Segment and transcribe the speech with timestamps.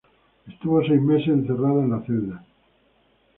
[0.51, 2.43] Estuvo seis meses encerrada en la celda.